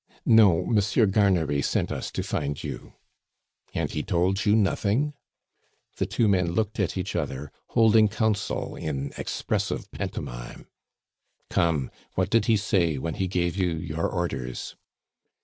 [0.25, 0.65] "No.
[0.65, 2.93] Monsieur Garnery sent us to find you."
[3.75, 5.13] "And he told you nothing?"
[5.97, 10.65] The two men looked at each other, holding council in expressive pantomime.
[11.51, 14.75] "Come, what did he say when he gave you your orders?"